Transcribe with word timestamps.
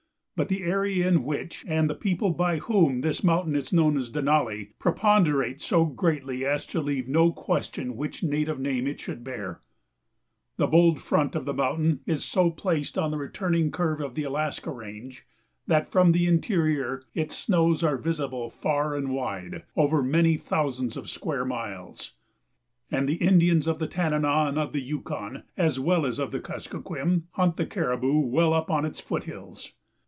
But 0.33 0.47
the 0.49 0.63
area 0.63 1.07
in 1.07 1.21
which, 1.23 1.63
and 1.67 1.87
the 1.87 1.93
people 1.93 2.31
by 2.31 2.57
whom, 2.57 3.01
this 3.01 3.23
mountain 3.23 3.55
is 3.55 3.71
known 3.71 3.95
as 3.95 4.09
Denali, 4.09 4.69
preponderate 4.79 5.61
so 5.61 5.85
greatly 5.85 6.43
as 6.47 6.65
to 6.67 6.81
leave 6.81 7.07
no 7.07 7.31
question 7.31 7.95
which 7.95 8.23
native 8.23 8.59
name 8.59 8.87
it 8.87 8.99
should 8.99 9.23
bear. 9.23 9.61
The 10.57 10.65
bold 10.65 10.99
front 10.99 11.35
of 11.35 11.45
the 11.45 11.53
mountain 11.53 11.99
is 12.07 12.25
so 12.25 12.49
placed 12.49 12.97
on 12.97 13.11
the 13.11 13.19
returning 13.19 13.69
curve 13.69 14.01
of 14.01 14.15
the 14.15 14.23
Alaskan 14.23 14.73
range 14.73 15.27
that 15.67 15.91
from 15.91 16.11
the 16.11 16.25
interior 16.25 17.03
its 17.13 17.37
snows 17.37 17.83
are 17.83 17.97
visible 17.97 18.49
far 18.49 18.95
and 18.95 19.11
wide, 19.13 19.61
over 19.75 20.01
many 20.01 20.37
thousands 20.37 20.97
of 20.97 21.07
square 21.07 21.45
miles; 21.45 22.13
and 22.89 23.07
the 23.07 23.17
Indians 23.21 23.67
of 23.67 23.77
the 23.77 23.87
Tanana 23.87 24.49
and 24.49 24.57
of 24.57 24.73
the 24.73 24.81
Yukon, 24.81 25.43
as 25.55 25.79
well 25.79 26.03
as 26.03 26.17
of 26.17 26.31
the 26.31 26.39
Kuskokwim, 26.41 27.27
hunt 27.33 27.57
the 27.57 27.65
caribou 27.67 28.17
well 28.21 28.53
up 28.53 28.71
on 28.71 28.85
its 28.85 28.99
foot 28.99 29.25
hills. 29.25 29.73